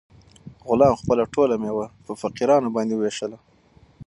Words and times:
غلام 0.67 0.93
خپله 1.01 1.23
ټوله 1.33 1.55
مېوه 1.63 1.87
په 2.05 2.11
فقیرانو 2.21 2.73
باندې 2.75 2.93
وویشله. 2.95 3.37